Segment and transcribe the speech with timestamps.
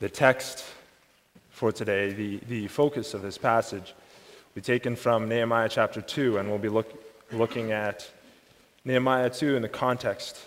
[0.00, 0.64] The text
[1.50, 3.94] for today, the, the focus of this passage,
[4.54, 6.90] be taken from Nehemiah chapter 2, and we'll be look,
[7.32, 8.10] looking at
[8.82, 10.38] Nehemiah 2 in the context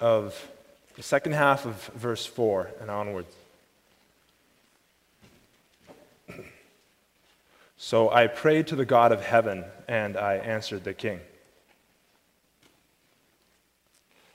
[0.00, 0.48] of
[0.96, 3.32] the second half of verse 4 and onwards.
[7.76, 11.20] So I prayed to the God of heaven, and I answered the king.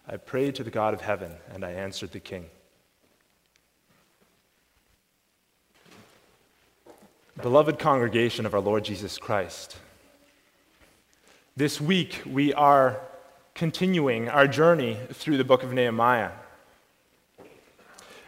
[0.08, 2.46] I prayed to the God of heaven, and I answered the king.
[7.42, 9.78] Beloved congregation of our Lord Jesus Christ,
[11.58, 13.02] this week we are
[13.56, 16.30] continuing our journey through the book of Nehemiah.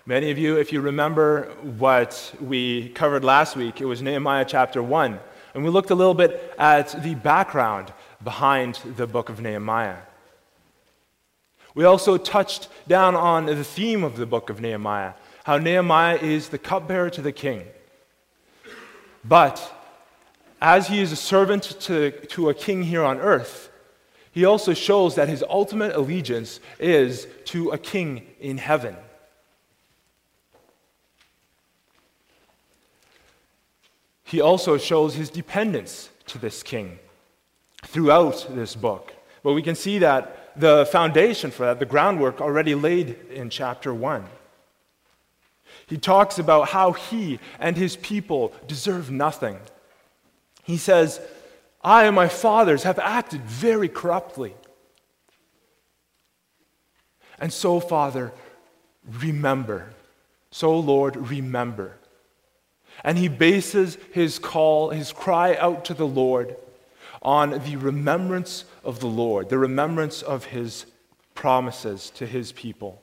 [0.07, 4.81] Many of you, if you remember what we covered last week, it was Nehemiah chapter
[4.81, 5.19] 1.
[5.53, 7.93] And we looked a little bit at the background
[8.23, 9.97] behind the book of Nehemiah.
[11.75, 15.13] We also touched down on the theme of the book of Nehemiah
[15.43, 17.67] how Nehemiah is the cupbearer to the king.
[19.27, 19.71] But
[20.61, 23.71] as he is a servant to, to a king here on earth,
[24.31, 28.95] he also shows that his ultimate allegiance is to a king in heaven.
[34.25, 36.99] he also shows his dependence to this king
[37.83, 39.13] throughout this book.
[39.43, 43.93] But we can see that the foundation for that, the groundwork, already laid in chapter
[43.93, 44.25] 1.
[45.87, 49.59] He talks about how he and his people deserve nothing.
[50.63, 51.21] He says,
[51.83, 54.55] I and my fathers have acted very corruptly.
[57.37, 58.33] And so, Father,
[59.21, 59.93] remember.
[60.49, 61.97] So, Lord, remember.
[63.03, 66.55] And he bases his call, his cry out to the Lord,
[67.21, 70.85] on the remembrance of the Lord, the remembrance of his
[71.33, 73.01] promises to his people.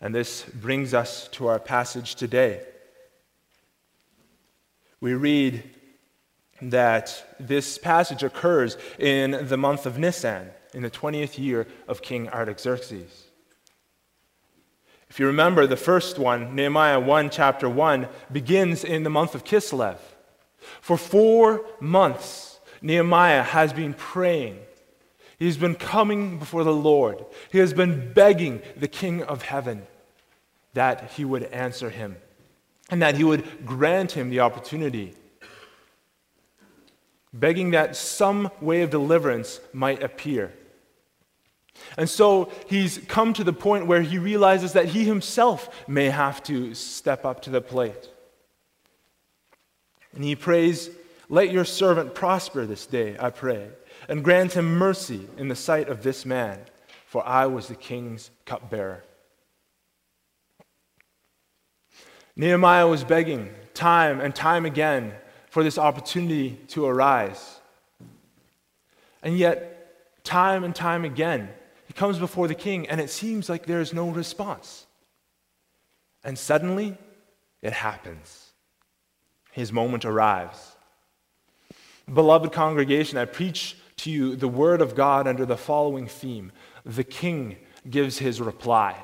[0.00, 2.62] And this brings us to our passage today.
[5.00, 5.62] We read
[6.60, 12.28] that this passage occurs in the month of Nisan, in the 20th year of King
[12.28, 13.24] Artaxerxes.
[15.08, 19.44] If you remember, the first one, Nehemiah 1, chapter 1, begins in the month of
[19.44, 19.98] Kislev.
[20.80, 24.58] For four months, Nehemiah has been praying.
[25.38, 27.24] He's been coming before the Lord.
[27.52, 29.86] He has been begging the King of heaven
[30.74, 32.16] that he would answer him
[32.90, 35.14] and that he would grant him the opportunity.
[37.32, 40.52] Begging that some way of deliverance might appear.
[41.96, 46.42] And so he's come to the point where he realizes that he himself may have
[46.44, 48.08] to step up to the plate.
[50.14, 50.90] And he prays,
[51.28, 53.68] Let your servant prosper this day, I pray,
[54.08, 56.60] and grant him mercy in the sight of this man,
[57.06, 59.04] for I was the king's cupbearer.
[62.34, 65.12] Nehemiah was begging time and time again
[65.50, 67.60] for this opportunity to arise.
[69.22, 71.50] And yet, time and time again,
[71.86, 74.86] he comes before the king, and it seems like there is no response.
[76.24, 76.96] And suddenly,
[77.60, 78.52] it happens.
[79.50, 80.76] His moment arrives.
[82.12, 86.52] Beloved congregation, I preach to you the word of God under the following theme
[86.84, 87.56] The king
[87.88, 88.96] gives his reply.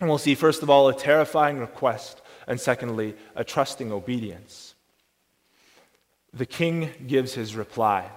[0.00, 4.74] And we'll see, first of all, a terrifying request, and secondly, a trusting obedience.
[6.32, 8.10] The king gives his reply.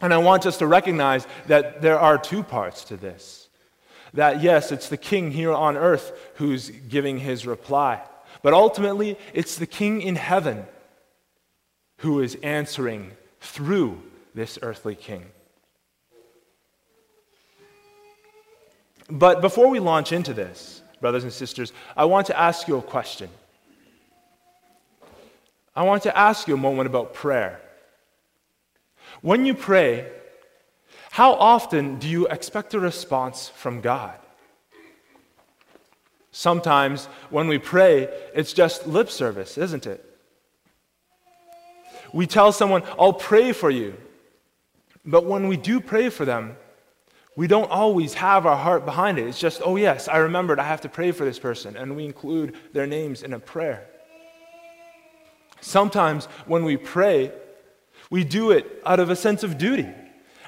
[0.00, 3.48] And I want us to recognize that there are two parts to this.
[4.14, 8.02] That, yes, it's the king here on earth who's giving his reply,
[8.42, 10.66] but ultimately, it's the king in heaven
[11.98, 14.02] who is answering through
[14.34, 15.24] this earthly king.
[19.10, 22.82] But before we launch into this, brothers and sisters, I want to ask you a
[22.82, 23.30] question.
[25.74, 27.60] I want to ask you a moment about prayer.
[29.22, 30.10] When you pray,
[31.10, 34.14] how often do you expect a response from God?
[36.30, 40.07] Sometimes when we pray, it's just lip service, isn't it?
[42.12, 43.94] We tell someone, I'll pray for you.
[45.04, 46.56] But when we do pray for them,
[47.36, 49.26] we don't always have our heart behind it.
[49.26, 51.76] It's just, oh, yes, I remembered I have to pray for this person.
[51.76, 53.86] And we include their names in a prayer.
[55.60, 57.32] Sometimes when we pray,
[58.10, 59.88] we do it out of a sense of duty.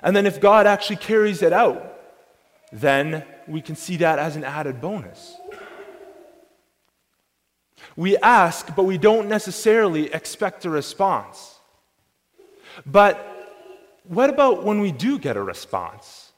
[0.03, 2.01] And then if God actually carries it out,
[2.73, 5.37] then we can see that as an added bonus.
[8.01, 11.59] We ask, but we don't necessarily expect a response.
[12.87, 13.15] But
[14.05, 16.33] what about when we do get a response?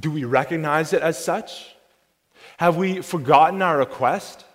[0.00, 1.76] Do we recognize it as such?
[2.56, 4.46] Have we forgotten our request?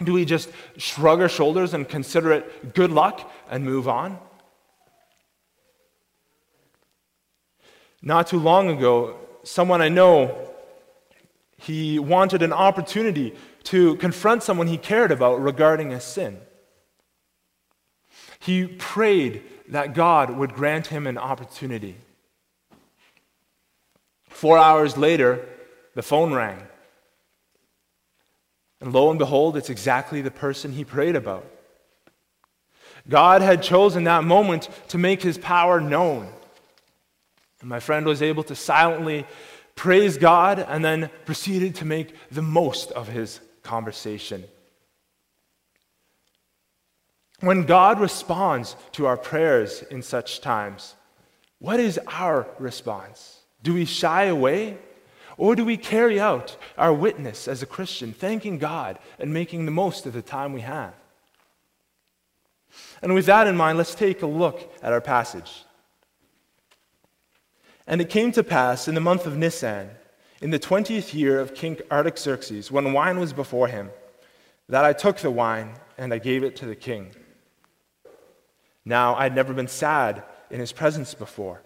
[0.00, 4.16] Do we just shrug our shoulders and consider it good luck and move on?
[8.00, 10.52] Not too long ago, someone I know,
[11.58, 13.34] he wanted an opportunity
[13.66, 16.38] to confront someone he cared about regarding a sin.
[18.38, 21.96] He prayed that God would grant him an opportunity.
[24.28, 25.44] Four hours later,
[25.94, 26.62] the phone rang.
[28.80, 31.44] And lo and behold, it's exactly the person he prayed about.
[33.08, 36.28] God had chosen that moment to make his power known.
[37.60, 39.26] And my friend was able to silently
[39.74, 44.44] praise God and then proceeded to make the most of his conversation.
[47.40, 50.94] When God responds to our prayers in such times,
[51.58, 53.40] what is our response?
[53.62, 54.78] Do we shy away?
[55.38, 59.70] Or do we carry out our witness as a Christian, thanking God and making the
[59.70, 60.94] most of the time we have?
[63.02, 65.64] And with that in mind, let's take a look at our passage.
[67.86, 69.90] And it came to pass in the month of Nisan,
[70.40, 73.90] in the twentieth year of King Artaxerxes, when wine was before him,
[74.68, 77.10] that I took the wine and I gave it to the king.
[78.84, 81.62] Now I had never been sad in his presence before.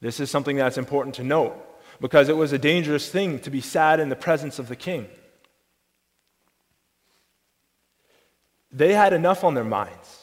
[0.00, 1.54] This is something that's important to note
[2.00, 5.08] because it was a dangerous thing to be sad in the presence of the king.
[8.72, 10.18] They had enough on their minds.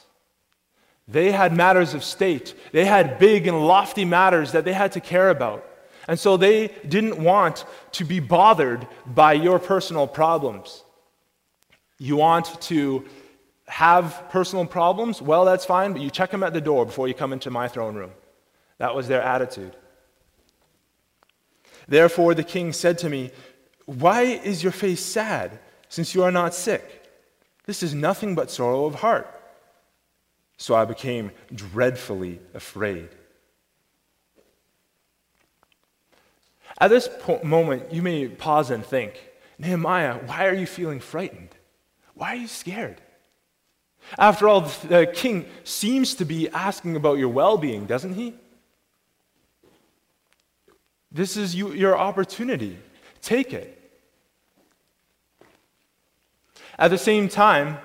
[1.08, 2.54] They had matters of state.
[2.72, 5.66] They had big and lofty matters that they had to care about.
[6.10, 10.84] And so they didn't want to be bothered by your personal problems.
[12.00, 13.06] You want to
[13.68, 15.22] have personal problems?
[15.22, 17.68] Well, that's fine, but you check them at the door before you come into my
[17.68, 18.10] throne room.
[18.80, 19.76] That was their attitude.
[21.88, 23.30] Therefore, the king said to me,
[23.86, 25.60] Why is your face sad,
[25.90, 27.08] since you are not sick?
[27.68, 29.28] This is nothing but sorrow of heart.
[30.58, 33.10] So I became dreadfully afraid.
[36.80, 39.22] At this po- moment, you may pause and think,
[39.58, 41.50] Nehemiah, why are you feeling frightened?
[42.14, 43.02] Why are you scared?
[44.18, 48.34] After all, the king seems to be asking about your well being, doesn't he?
[51.12, 52.78] This is you, your opportunity.
[53.22, 53.76] Take it.
[56.78, 57.78] At the same time,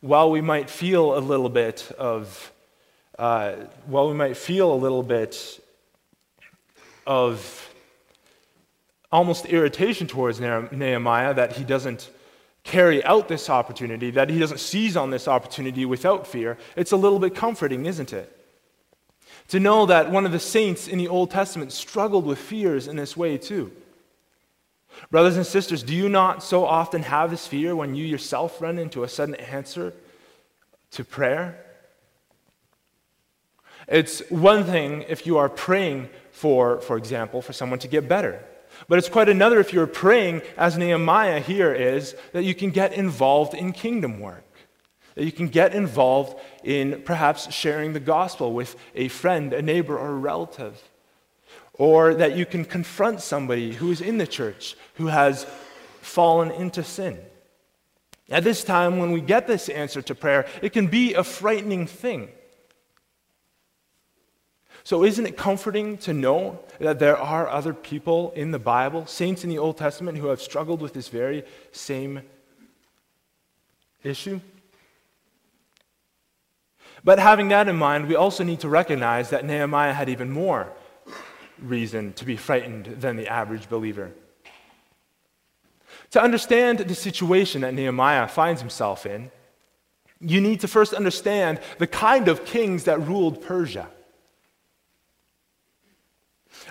[0.00, 2.52] while we might feel a little bit of,
[3.18, 3.52] uh,
[3.86, 5.60] while we might feel a little bit
[7.06, 7.67] of
[9.10, 12.10] almost irritation towards Nehemiah that he doesn't
[12.64, 16.96] carry out this opportunity, that he doesn't seize on this opportunity without fear, it's a
[16.96, 18.34] little bit comforting, isn't it?
[19.48, 22.96] To know that one of the saints in the Old Testament struggled with fears in
[22.96, 23.72] this way too.
[25.10, 28.78] Brothers and sisters, do you not so often have this fear when you yourself run
[28.78, 29.94] into a sudden answer
[30.90, 31.64] to prayer?
[33.86, 38.44] It's one thing if you are praying for, for example, for someone to get better.
[38.86, 42.92] But it's quite another if you're praying, as Nehemiah here is, that you can get
[42.92, 44.44] involved in kingdom work.
[45.14, 49.98] That you can get involved in perhaps sharing the gospel with a friend, a neighbor,
[49.98, 50.80] or a relative
[51.78, 55.46] or that you can confront somebody who is in the church who has
[56.00, 57.18] fallen into sin.
[58.28, 61.86] At this time, when we get this answer to prayer, it can be a frightening
[61.86, 62.28] thing.
[64.88, 69.44] So, isn't it comforting to know that there are other people in the Bible, saints
[69.44, 72.22] in the Old Testament, who have struggled with this very same
[74.02, 74.40] issue?
[77.04, 80.72] But having that in mind, we also need to recognize that Nehemiah had even more
[81.58, 84.12] reason to be frightened than the average believer.
[86.12, 89.30] To understand the situation that Nehemiah finds himself in,
[90.18, 93.90] you need to first understand the kind of kings that ruled Persia.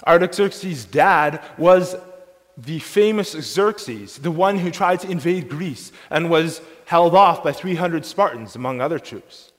[0.07, 1.95] Artaxerxes' dad was
[2.57, 7.51] the famous Xerxes, the one who tried to invade Greece and was held off by
[7.51, 9.51] 300 Spartans, among other troops.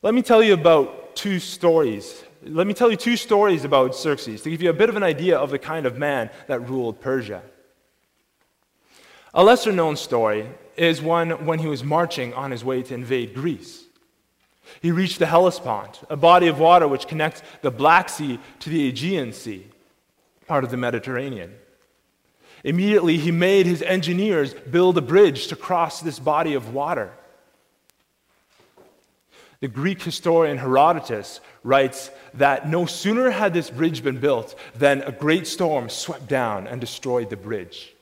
[0.00, 4.42] Let me tell you about two stories let me tell you two stories about Xerxes
[4.42, 7.00] to give you a bit of an idea of the kind of man that ruled
[7.00, 7.42] Persia.
[9.32, 13.34] A lesser known story is one when he was marching on his way to invade
[13.34, 13.81] Greece.
[14.82, 18.88] He reached the Hellespont, a body of water which connects the Black Sea to the
[18.88, 19.64] Aegean Sea,
[20.48, 21.54] part of the Mediterranean.
[22.64, 27.12] Immediately, he made his engineers build a bridge to cross this body of water.
[29.60, 35.12] The Greek historian Herodotus writes that no sooner had this bridge been built than a
[35.12, 37.94] great storm swept down and destroyed the bridge.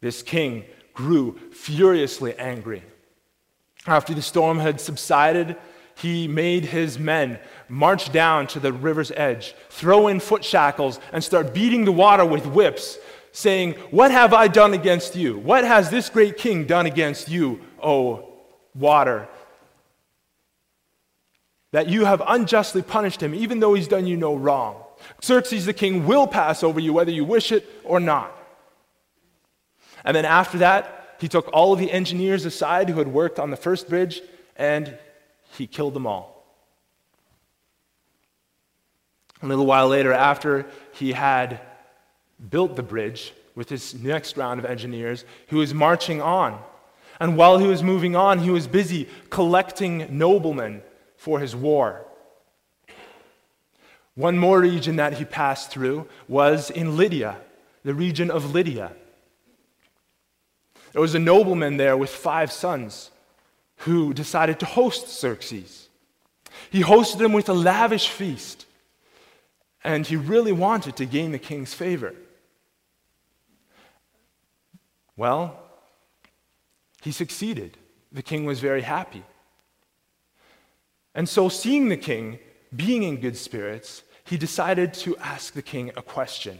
[0.00, 0.64] This king
[0.94, 2.82] grew furiously angry.
[3.86, 5.56] After the storm had subsided,
[5.94, 7.38] he made his men
[7.68, 12.24] march down to the river's edge, throw in foot shackles, and start beating the water
[12.24, 12.98] with whips,
[13.32, 15.38] saying, What have I done against you?
[15.38, 18.36] What has this great king done against you, O
[18.78, 19.28] water.
[21.72, 24.82] That you have unjustly punished him, even though he's done you no wrong.
[25.22, 28.32] Xerxes the king will pass over you, whether you wish it or not.
[30.04, 33.50] And then after that, he took all of the engineers aside who had worked on
[33.50, 34.20] the first bridge
[34.56, 34.96] and
[35.56, 36.44] he killed them all.
[39.42, 41.60] A little while later, after he had
[42.50, 46.58] built the bridge with his next round of engineers, he was marching on
[47.18, 50.82] and while he was moving on, he was busy collecting noblemen
[51.16, 52.04] for his war.
[54.14, 57.36] One more region that he passed through was in Lydia,
[57.84, 58.92] the region of Lydia.
[60.96, 63.10] There was a nobleman there with five sons
[63.80, 65.90] who decided to host Xerxes.
[66.70, 68.64] He hosted him with a lavish feast,
[69.84, 72.14] and he really wanted to gain the king's favor.
[75.18, 75.60] Well,
[77.02, 77.76] he succeeded.
[78.10, 79.24] The king was very happy.
[81.14, 82.38] And so, seeing the king
[82.74, 86.58] being in good spirits, he decided to ask the king a question.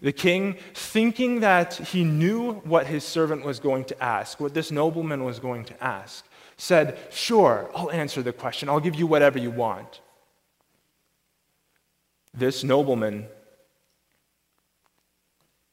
[0.00, 4.70] The king, thinking that he knew what his servant was going to ask, what this
[4.70, 6.24] nobleman was going to ask,
[6.56, 8.68] said, Sure, I'll answer the question.
[8.68, 10.00] I'll give you whatever you want.
[12.34, 13.26] This nobleman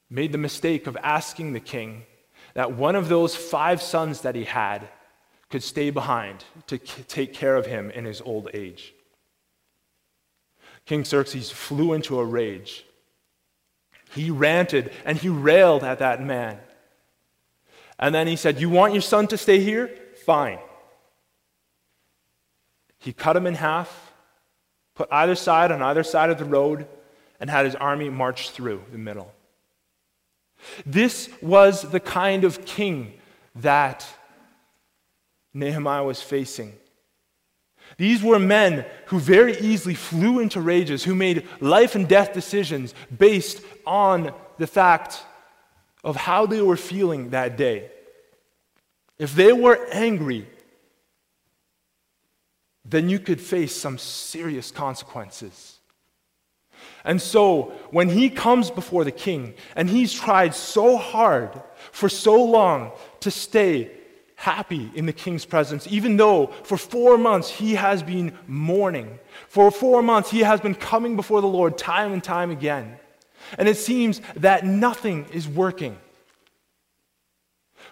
[0.09, 2.03] made the mistake of asking the king
[2.53, 4.87] that one of those five sons that he had
[5.49, 8.93] could stay behind to take care of him in his old age.
[10.85, 12.85] King Xerxes flew into a rage.
[14.11, 16.59] He ranted and he railed at that man.
[17.97, 19.89] And then he said, You want your son to stay here?
[20.25, 20.59] Fine.
[22.97, 24.13] He cut him in half,
[24.95, 26.87] put either side on either side of the road,
[27.39, 29.31] and had his army march through the middle.
[30.85, 33.13] This was the kind of king
[33.55, 34.07] that
[35.53, 36.73] Nehemiah was facing.
[37.97, 42.93] These were men who very easily flew into rages, who made life and death decisions
[43.15, 45.23] based on the fact
[46.03, 47.89] of how they were feeling that day.
[49.17, 50.47] If they were angry,
[52.83, 55.79] then you could face some serious consequences.
[57.03, 61.61] And so, when he comes before the king, and he's tried so hard
[61.91, 63.91] for so long to stay
[64.35, 69.71] happy in the king's presence, even though for four months he has been mourning, for
[69.71, 72.99] four months he has been coming before the Lord time and time again,
[73.57, 75.97] and it seems that nothing is working.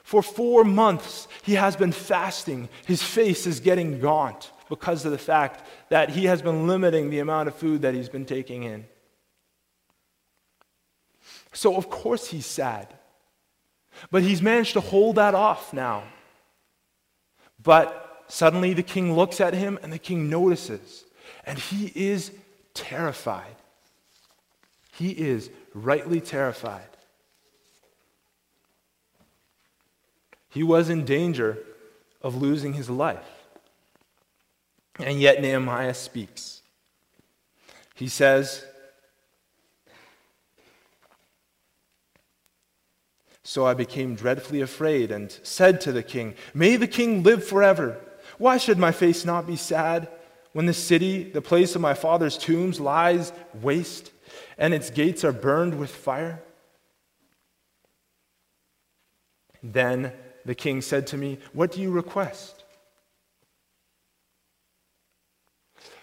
[0.03, 2.67] For four months, he has been fasting.
[2.85, 7.19] His face is getting gaunt because of the fact that he has been limiting the
[7.19, 8.85] amount of food that he's been taking in.
[11.53, 12.93] So, of course, he's sad.
[14.11, 16.03] But he's managed to hold that off now.
[17.63, 21.05] But suddenly the king looks at him and the king notices,
[21.45, 22.31] and he is
[22.73, 23.55] terrified.
[24.91, 26.81] He is rightly terrified.
[30.49, 31.57] He was in danger
[32.21, 33.43] of losing his life.
[34.99, 36.61] And yet Nehemiah speaks.
[37.95, 38.65] He says,
[43.53, 48.01] So I became dreadfully afraid and said to the king, May the king live forever.
[48.39, 50.09] Why should my face not be sad
[50.53, 53.31] when the city, the place of my father's tombs, lies
[53.61, 54.11] waste
[54.57, 56.41] and its gates are burned with fire?
[59.61, 60.13] Then
[60.45, 62.63] the king said to me, What do you request?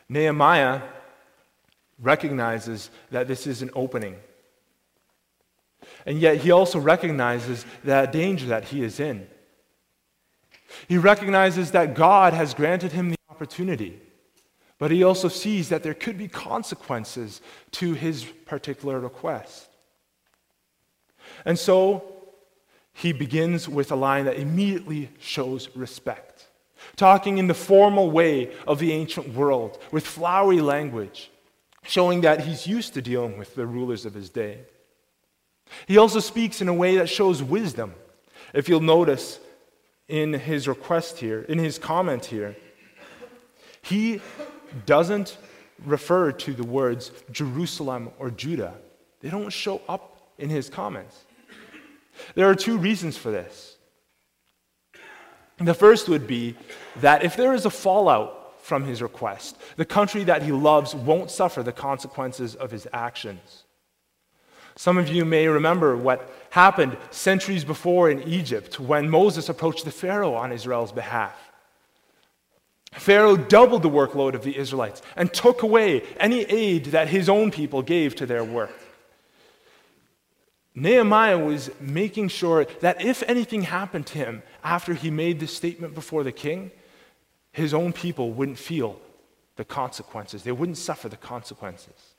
[0.08, 0.82] Nehemiah
[1.98, 4.14] recognizes that this is an opening
[6.10, 9.28] and yet he also recognizes that danger that he is in.
[10.88, 14.00] He recognizes that God has granted him the opportunity,
[14.78, 17.40] but he also sees that there could be consequences
[17.70, 19.68] to his particular request.
[21.44, 22.02] And so
[22.92, 26.48] he begins with a line that immediately shows respect,
[26.96, 31.30] talking in the formal way of the ancient world with flowery language,
[31.84, 34.64] showing that he's used to dealing with the rulers of his day.
[35.86, 37.94] He also speaks in a way that shows wisdom.
[38.52, 39.38] If you'll notice
[40.08, 42.56] in his request here, in his comment here,
[43.82, 44.20] he
[44.86, 45.38] doesn't
[45.84, 48.74] refer to the words Jerusalem or Judah.
[49.20, 51.24] They don't show up in his comments.
[52.34, 53.76] There are two reasons for this.
[55.58, 56.56] The first would be
[56.96, 61.30] that if there is a fallout from his request, the country that he loves won't
[61.30, 63.59] suffer the consequences of his actions.
[64.76, 69.90] Some of you may remember what happened centuries before in Egypt when Moses approached the
[69.90, 71.50] Pharaoh on Israel's behalf.
[72.92, 77.50] Pharaoh doubled the workload of the Israelites and took away any aid that his own
[77.50, 78.72] people gave to their work.
[80.74, 85.94] Nehemiah was making sure that if anything happened to him after he made this statement
[85.94, 86.70] before the king,
[87.52, 89.00] his own people wouldn't feel
[89.56, 90.42] the consequences.
[90.42, 92.14] They wouldn't suffer the consequences.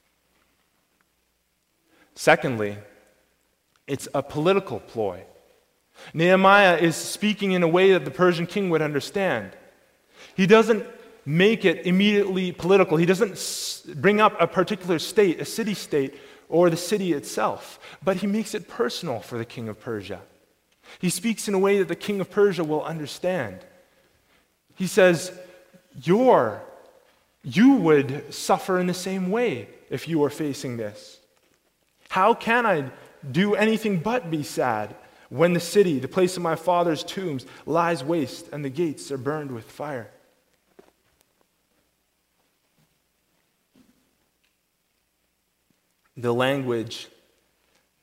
[2.16, 2.78] Secondly,
[3.88, 5.24] it's a political ploy.
[6.14, 9.52] Nehemiah is speaking in a way that the Persian king would understand.
[10.36, 10.86] He doesn't
[11.26, 16.16] make it immediately political, he doesn't bring up a particular state, a city state,
[16.50, 20.22] or the city itself, but he makes it personal for the king of Persia.
[21.00, 23.60] He speaks in a way that the king of Persia will understand.
[24.76, 25.32] He says,
[26.04, 26.62] You're,
[27.44, 31.21] you would suffer in the same way if you were facing this.
[32.12, 32.92] How can I
[33.32, 34.96] do anything but be sad
[35.30, 39.18] when the city, the place of my father's tombs, lies waste and the gates are
[39.18, 40.12] burned with fire?
[46.18, 47.08] the language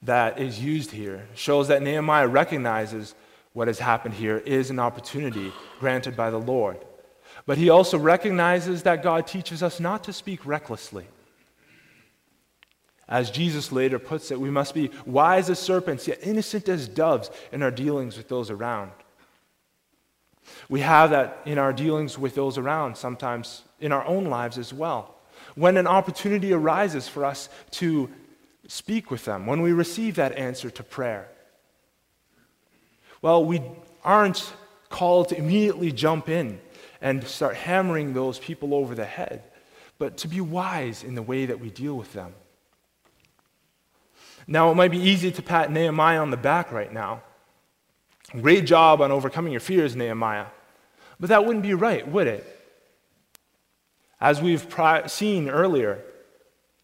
[0.02, 3.14] that is used here shows that Nehemiah recognizes
[3.52, 6.78] what has happened here is an opportunity granted by the Lord.
[7.46, 11.06] But he also recognizes that God teaches us not to speak recklessly.
[13.08, 17.30] As Jesus later puts it, we must be wise as serpents, yet innocent as doves
[17.52, 18.92] in our dealings with those around.
[20.68, 24.72] We have that in our dealings with those around, sometimes in our own lives as
[24.72, 25.14] well
[25.54, 28.08] when an opportunity arises for us to
[28.66, 31.28] speak with them, when we receive that answer to prayer.
[33.22, 33.62] Well, we
[34.04, 34.52] aren't
[34.88, 36.60] called to immediately jump in
[37.00, 39.42] and start hammering those people over the head,
[39.98, 42.34] but to be wise in the way that we deal with them.
[44.50, 47.22] Now, it might be easy to pat Nehemiah on the back right now.
[48.32, 50.46] Great job on overcoming your fears, Nehemiah.
[51.20, 52.54] But that wouldn't be right, would it?
[54.20, 54.66] As we've
[55.06, 56.02] seen earlier,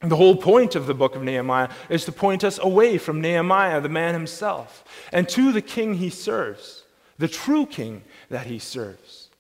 [0.00, 3.81] the whole point of the book of Nehemiah is to point us away from Nehemiah,
[3.81, 6.85] the man himself, and to the king he serves,
[7.16, 9.31] the true king that he serves.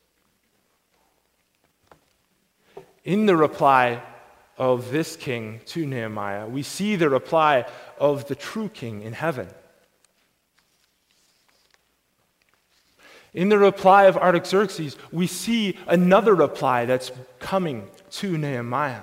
[3.04, 4.02] In the reply
[4.56, 7.66] of this king to Nehemiah, we see the reply
[7.98, 9.48] of the true king in heaven.
[13.32, 19.02] In the reply of Artaxerxes, we see another reply that's coming to Nehemiah.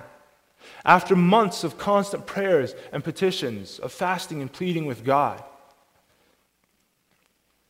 [0.84, 5.44] After months of constant prayers and petitions, of fasting and pleading with God,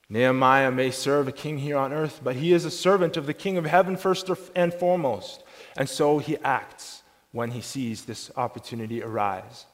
[0.08, 3.34] Nehemiah may serve a king here on earth, but he is a servant of the
[3.34, 5.42] king of heaven first and foremost.
[5.76, 7.01] And so he acts
[7.32, 9.66] when he sees this opportunity arise.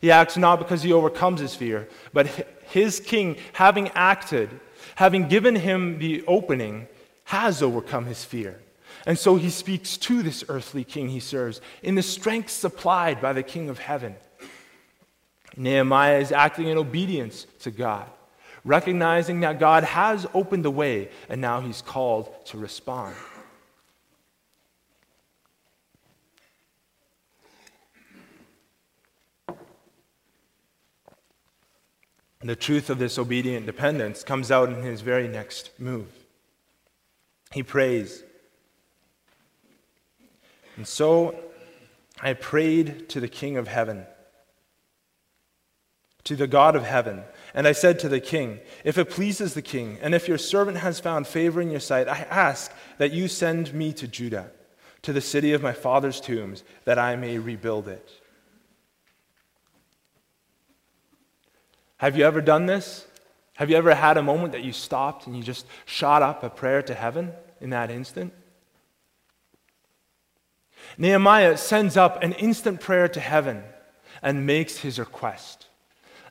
[0.00, 2.26] He acts not because he overcomes his fear, but
[2.68, 4.48] his king, having acted,
[4.94, 6.88] having given him the opening,
[7.24, 8.60] has overcome his fear.
[9.06, 13.32] And so he speaks to this earthly king he serves in the strength supplied by
[13.32, 14.16] the king of heaven.
[15.56, 18.08] Nehemiah is acting in obedience to God,
[18.64, 23.14] recognizing that God has opened the way and now he's called to respond.
[32.46, 36.06] The truth of this obedient dependence comes out in his very next move.
[37.52, 38.22] He prays.
[40.76, 41.34] And so
[42.20, 44.06] I prayed to the King of heaven,
[46.24, 49.62] to the God of heaven, and I said to the king, If it pleases the
[49.62, 53.28] king, and if your servant has found favor in your sight, I ask that you
[53.28, 54.50] send me to Judah,
[55.02, 58.10] to the city of my father's tombs, that I may rebuild it.
[61.98, 63.06] Have you ever done this?
[63.54, 66.50] Have you ever had a moment that you stopped and you just shot up a
[66.50, 68.32] prayer to heaven in that instant?
[70.98, 73.62] Nehemiah sends up an instant prayer to heaven
[74.22, 75.66] and makes his request.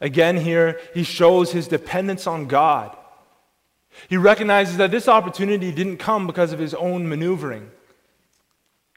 [0.01, 2.95] Again, here, he shows his dependence on God.
[4.09, 7.71] He recognizes that this opportunity didn't come because of his own maneuvering,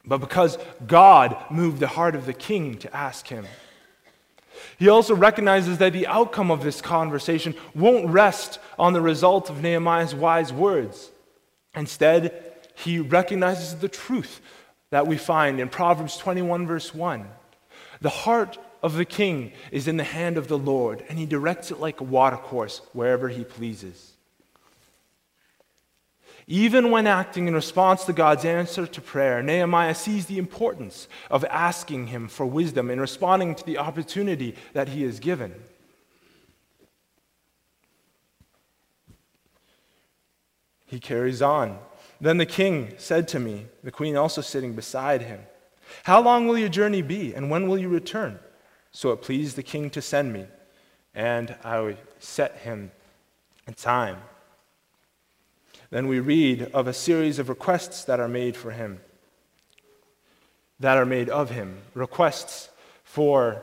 [0.04, 3.46] but because God moved the heart of the king to ask him.
[4.78, 9.62] He also recognizes that the outcome of this conversation won't rest on the result of
[9.62, 11.10] Nehemiah's wise words,
[11.74, 14.40] Instead, he recognizes the truth
[14.90, 17.28] that we find in Proverbs 21, verse 1.
[18.00, 21.70] The heart of the king is in the hand of the Lord, and he directs
[21.70, 24.12] it like a watercourse wherever he pleases.
[26.50, 31.44] Even when acting in response to God's answer to prayer, Nehemiah sees the importance of
[31.44, 35.54] asking him for wisdom in responding to the opportunity that he is given.
[40.86, 41.78] He carries on.
[42.18, 45.40] Then the king said to me, the queen also sitting beside him,
[46.04, 48.38] How long will your journey be, and when will you return?
[48.90, 50.46] So it pleased the king to send me,
[51.14, 52.90] and I set him
[53.66, 54.16] a time.
[55.90, 59.00] Then we read of a series of requests that are made for him,
[60.80, 61.78] that are made of him.
[61.94, 62.68] Requests
[63.04, 63.62] for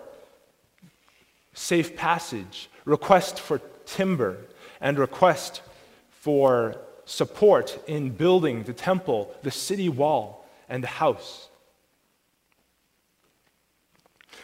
[1.53, 4.37] safe passage, request for timber,
[4.81, 5.61] and request
[6.09, 11.49] for support in building the temple, the city wall, and the house.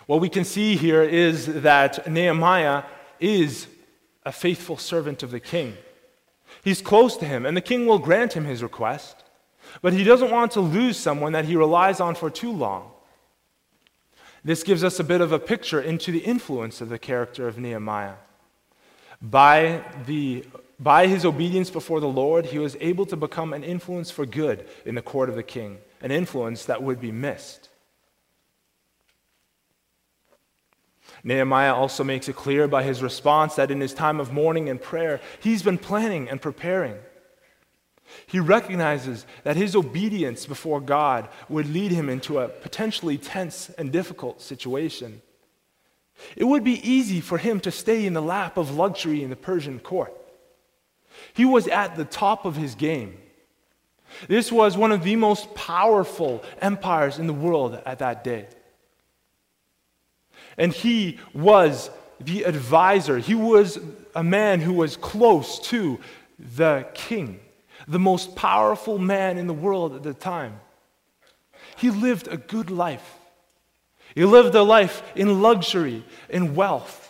[0.06, 2.84] What we can see here is that Nehemiah
[3.20, 3.68] is
[4.24, 5.76] a faithful servant of the king.
[6.64, 9.24] He's close to him, and the king will grant him his request,
[9.82, 12.92] but he doesn't want to lose someone that he relies on for too long.
[14.44, 17.58] This gives us a bit of a picture into the influence of the character of
[17.58, 18.16] Nehemiah.
[19.22, 20.46] By, the,
[20.80, 24.68] by his obedience before the Lord, he was able to become an influence for good
[24.86, 27.70] in the court of the king, an influence that would be missed.
[31.24, 34.82] Nehemiah also makes it clear by his response that in his time of mourning and
[34.82, 36.98] prayer, he's been planning and preparing.
[38.26, 43.92] He recognizes that his obedience before God would lead him into a potentially tense and
[43.92, 45.22] difficult situation.
[46.36, 49.36] It would be easy for him to stay in the lap of luxury in the
[49.36, 50.14] Persian court.
[51.34, 53.18] He was at the top of his game.
[54.28, 58.48] This was one of the most powerful empires in the world at that day.
[60.58, 63.18] And he was the advisor.
[63.18, 63.80] He was
[64.16, 66.00] a man who was close to
[66.40, 67.40] the king,
[67.88, 70.60] the most powerful man in the world at the time.
[71.78, 73.18] He lived a good life.
[74.14, 77.08] He lived a life in luxury, in wealth.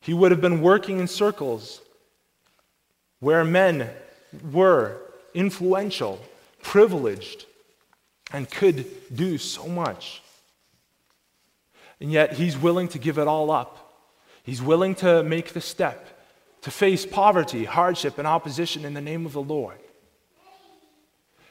[0.00, 1.80] He would have been working in circles
[3.20, 3.88] where men
[4.52, 5.00] were
[5.32, 6.20] influential,
[6.62, 7.46] privileged,
[8.34, 10.20] and could do so much.
[12.00, 13.94] And yet, he's willing to give it all up.
[14.42, 16.08] He's willing to make the step
[16.62, 19.78] to face poverty, hardship, and opposition in the name of the Lord.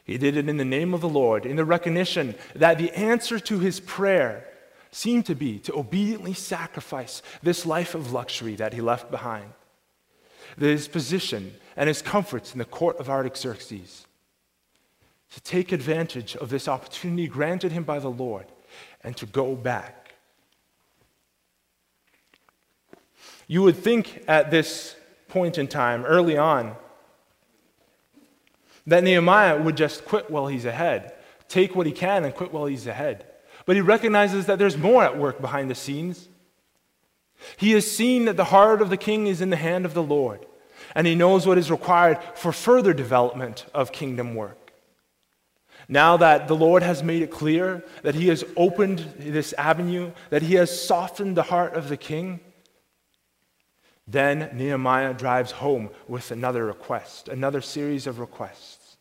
[0.04, 3.40] He did it in the name of the Lord, in the recognition that the answer
[3.40, 4.46] to his prayer
[4.92, 9.54] seemed to be to obediently sacrifice this life of luxury that he left behind,
[10.60, 14.06] his position and his comforts in the court of Artaxerxes
[15.34, 18.46] to take advantage of this opportunity granted him by the Lord
[19.04, 20.14] and to go back.
[23.48, 24.96] You would think at this
[25.28, 26.76] point in time, early on,
[28.86, 31.14] that Nehemiah would just quit while he's ahead,
[31.48, 33.26] take what he can and quit while he's ahead.
[33.66, 36.28] But he recognizes that there's more at work behind the scenes.
[37.58, 40.04] He has seen that the heart of the king is in the hand of the
[40.04, 40.46] Lord,
[40.94, 44.63] and he knows what is required for further development of kingdom work.
[45.88, 50.42] Now that the Lord has made it clear that He has opened this avenue, that
[50.42, 52.40] He has softened the heart of the king,
[54.08, 58.98] then Nehemiah drives home with another request, another series of requests.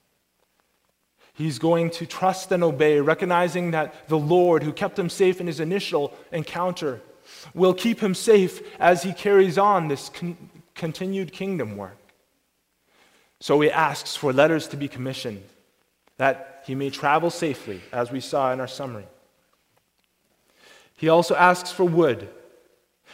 [1.34, 5.46] He's going to trust and obey, recognizing that the Lord, who kept him safe in
[5.46, 7.00] his initial encounter,
[7.54, 10.36] will keep him safe as he carries on this con-
[10.74, 11.98] continued kingdom work.
[13.40, 15.42] So he asks for letters to be commissioned
[16.18, 19.06] that he may travel safely, as we saw in our summary.
[20.96, 22.28] He also asks for wood.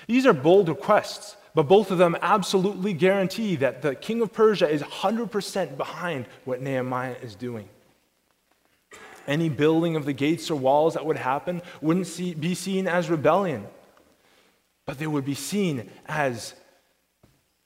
[0.07, 4.69] These are bold requests, but both of them absolutely guarantee that the king of Persia
[4.69, 7.69] is 100% behind what Nehemiah is doing.
[9.27, 13.11] Any building of the gates or walls that would happen wouldn't see, be seen as
[13.11, 13.67] rebellion,
[14.87, 16.55] but they would be seen as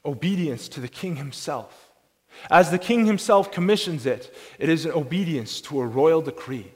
[0.05, 1.82] obedience to the king himself.
[2.51, 6.73] As the king himself commissions it, it is an obedience to a royal decree.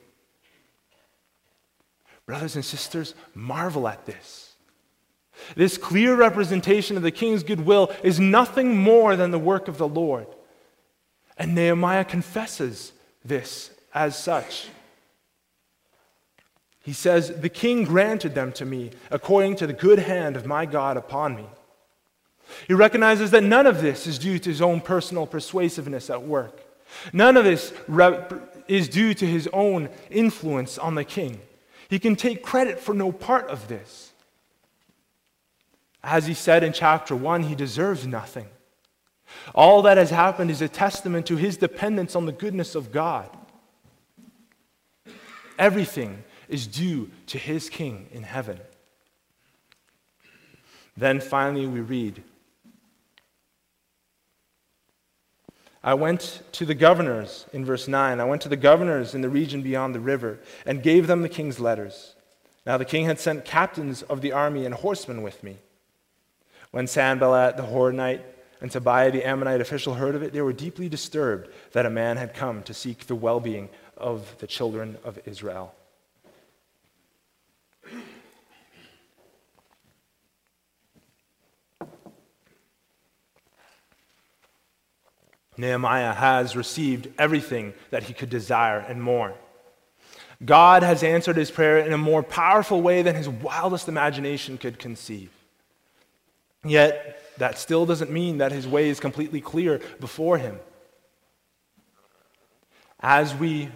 [2.26, 4.54] Brothers and sisters, marvel at this.
[5.54, 9.88] This clear representation of the king's goodwill is nothing more than the work of the
[9.88, 10.26] Lord.
[11.36, 12.92] And Nehemiah confesses
[13.24, 14.68] this as such.
[16.80, 20.66] He says, The king granted them to me according to the good hand of my
[20.66, 21.46] God upon me.
[22.66, 26.62] He recognizes that none of this is due to his own personal persuasiveness at work.
[27.12, 27.72] None of this
[28.68, 31.40] is due to his own influence on the king.
[31.88, 34.12] He can take credit for no part of this.
[36.02, 38.46] As he said in chapter 1, he deserves nothing.
[39.54, 43.28] All that has happened is a testament to his dependence on the goodness of God.
[45.58, 48.60] Everything is due to his king in heaven.
[50.96, 52.22] Then finally, we read
[55.86, 59.28] I went to the governors, in verse 9, I went to the governors in the
[59.28, 62.16] region beyond the river and gave them the king's letters.
[62.66, 65.58] Now the king had sent captains of the army and horsemen with me.
[66.72, 68.22] When Sanballat the Horonite
[68.60, 72.16] and Tobiah the Ammonite official heard of it, they were deeply disturbed that a man
[72.16, 75.72] had come to seek the well being of the children of Israel.
[85.56, 89.34] Nehemiah has received everything that he could desire and more.
[90.44, 94.78] God has answered his prayer in a more powerful way than his wildest imagination could
[94.78, 95.30] conceive.
[96.64, 100.58] Yet, that still doesn't mean that his way is completely clear before him.
[103.00, 103.70] As we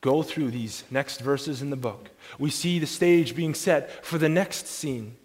[0.00, 4.18] go through these next verses in the book, we see the stage being set for
[4.18, 5.16] the next scene.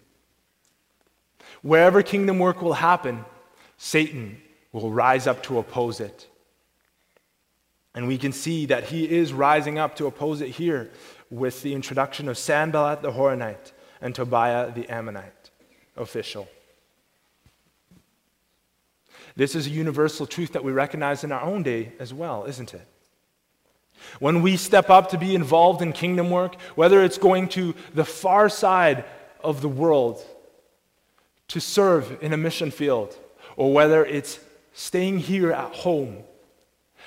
[1.62, 3.24] Wherever kingdom work will happen,
[3.76, 4.40] Satan
[4.72, 6.26] will rise up to oppose it.
[7.94, 10.90] And we can see that he is rising up to oppose it here
[11.28, 15.50] with the introduction of Sanballat the Horonite and Tobiah the Ammonite
[15.96, 16.48] official.
[19.36, 22.74] This is a universal truth that we recognize in our own day as well, isn't
[22.74, 22.86] it?
[24.18, 28.04] When we step up to be involved in kingdom work, whether it's going to the
[28.04, 29.04] far side
[29.42, 30.24] of the world
[31.48, 33.16] to serve in a mission field,
[33.56, 34.38] or whether it's
[34.80, 36.16] staying here at home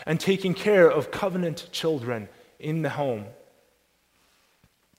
[0.05, 3.25] and taking care of covenant children in the home.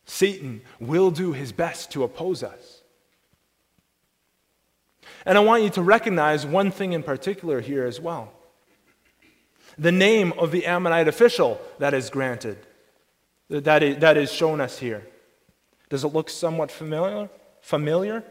[0.07, 2.83] Satan will do his best to oppose us.
[5.25, 8.33] And I want you to recognize one thing in particular here as well
[9.79, 12.57] the name of the Ammonite official that is granted,
[13.51, 15.05] that is, that is shown us here.
[15.91, 17.29] Does it look somewhat familiar?
[17.61, 18.23] Familiar?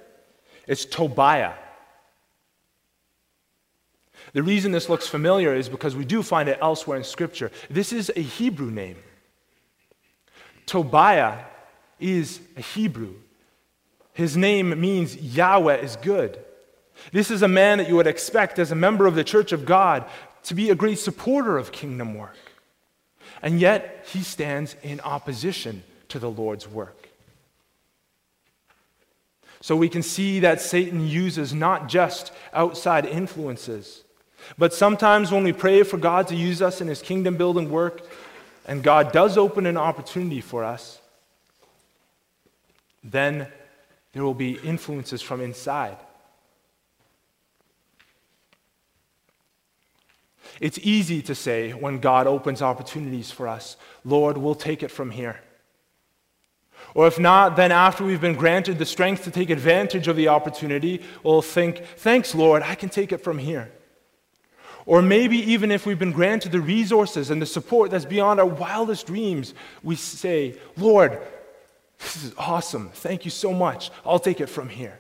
[0.68, 1.54] It's Tobiah.
[4.34, 7.52] The reason this looks familiar is because we do find it elsewhere in Scripture.
[7.70, 8.98] This is a Hebrew name.
[10.66, 11.40] Tobiah
[12.00, 13.14] is a Hebrew.
[14.14, 16.40] His name means Yahweh is good.
[17.12, 19.66] This is a man that you would expect as a member of the church of
[19.66, 20.06] God
[20.44, 22.38] to be a great supporter of kingdom work.
[23.42, 27.10] And yet, he stands in opposition to the Lord's work.
[29.62, 34.03] So we can see that Satan uses not just outside influences,
[34.58, 38.02] but sometimes when we pray for God to use us in his kingdom building work,
[38.66, 41.00] and God does open an opportunity for us,
[43.04, 43.48] then
[44.14, 45.98] there will be influences from inside.
[50.62, 53.76] It's easy to say when God opens opportunities for us,
[54.06, 55.42] Lord, we'll take it from here.
[56.96, 60.28] Or if not, then after we've been granted the strength to take advantage of the
[60.28, 63.72] opportunity, we'll think, thanks, Lord, I can take it from here.
[64.86, 68.46] Or maybe even if we've been granted the resources and the support that's beyond our
[68.46, 71.20] wildest dreams, we say, Lord,
[72.00, 72.90] this is awesome.
[72.90, 73.92] Thank you so much.
[74.06, 75.00] I'll take it from here.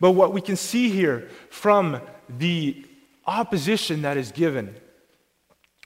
[0.00, 2.84] But what we can see here from the
[3.26, 4.74] opposition that is given,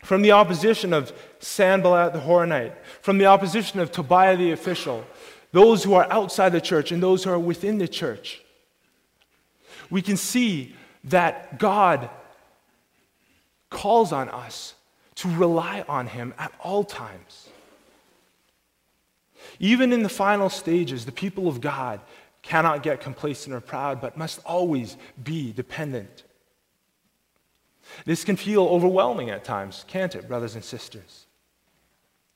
[0.02, 5.04] from the opposition of Sanballat the Horonite, from the opposition of Tobiah the official,
[5.52, 8.42] those who are outside the church and those who are within the church,
[9.90, 12.10] we can see that God
[13.70, 14.74] calls on us
[15.16, 17.48] to rely on Him at all times.
[19.58, 22.00] Even in the final stages, the people of God
[22.42, 26.24] cannot get complacent or proud, but must always be dependent.
[28.04, 31.26] This can feel overwhelming at times, can't it, brothers and sisters?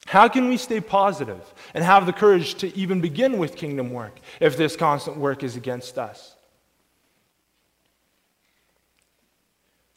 [0.07, 4.18] How can we stay positive and have the courage to even begin with kingdom work
[4.40, 6.34] if this constant work is against us?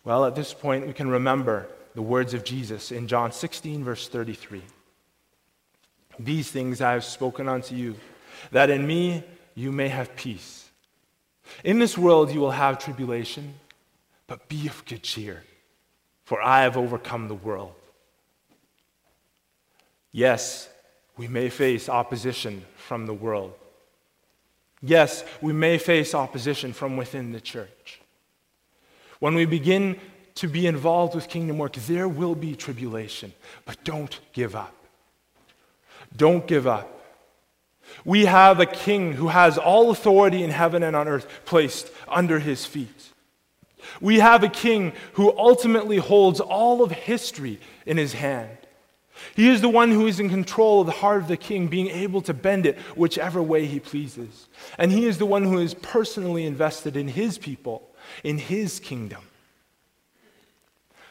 [0.07, 4.07] Well, at this point, we can remember the words of Jesus in John 16, verse
[4.07, 4.61] 33.
[6.17, 7.97] These things I have spoken unto you,
[8.51, 10.69] that in me you may have peace.
[11.61, 13.55] In this world you will have tribulation,
[14.27, 15.43] but be of good cheer,
[16.23, 17.73] for I have overcome the world.
[20.13, 20.69] Yes,
[21.17, 23.51] we may face opposition from the world.
[24.81, 27.99] Yes, we may face opposition from within the church.
[29.19, 29.99] When we begin
[30.35, 33.33] to be involved with kingdom work, there will be tribulation,
[33.65, 34.73] but don't give up.
[36.15, 36.93] Don't give up.
[38.05, 42.39] We have a king who has all authority in heaven and on earth placed under
[42.39, 43.11] his feet.
[44.01, 48.57] We have a king who ultimately holds all of history in his hand.
[49.35, 51.87] He is the one who is in control of the heart of the king, being
[51.87, 54.47] able to bend it whichever way he pleases.
[54.77, 57.86] And he is the one who is personally invested in his people,
[58.23, 59.23] in his kingdom.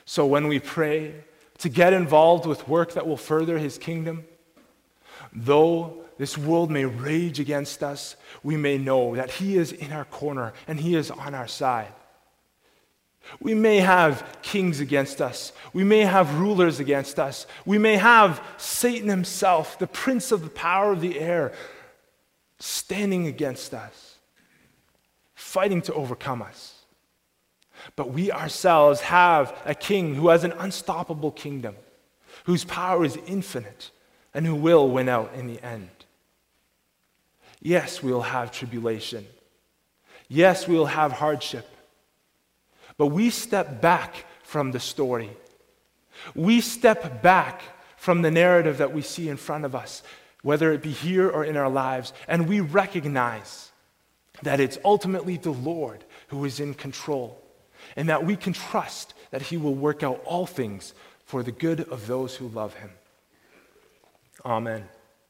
[0.04, 1.14] So when we pray
[1.58, 4.24] to get involved with work that will further his kingdom,
[5.32, 10.04] though this world may rage against us, we may know that he is in our
[10.06, 11.92] corner and he is on our side.
[13.40, 15.52] We may have kings against us.
[15.72, 17.46] We may have rulers against us.
[17.64, 21.52] We may have Satan himself, the prince of the power of the air,
[22.58, 24.16] standing against us,
[25.34, 26.75] fighting to overcome us.
[27.94, 31.76] But we ourselves have a king who has an unstoppable kingdom,
[32.44, 33.90] whose power is infinite,
[34.34, 35.90] and who will win out in the end.
[37.60, 39.26] Yes, we'll have tribulation.
[40.28, 41.68] Yes, we'll have hardship.
[42.98, 45.30] But we step back from the story.
[46.34, 47.62] We step back
[47.96, 50.02] from the narrative that we see in front of us,
[50.42, 53.72] whether it be here or in our lives, and we recognize
[54.42, 57.42] that it's ultimately the Lord who is in control,
[57.96, 61.80] and that we can trust that He will work out all things for the good
[61.80, 62.90] of those who love Him.
[64.44, 64.88] Amen.